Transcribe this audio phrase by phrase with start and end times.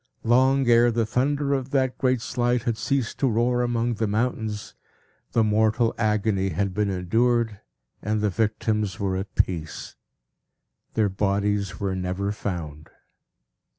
[0.23, 4.73] Long ere the thunder of that great Slide had ceased to roar among the mountains,
[5.33, 7.59] the mortal agony had been endured,
[8.01, 9.95] and the victims were at peace.
[10.95, 12.89] Their bodies were never found.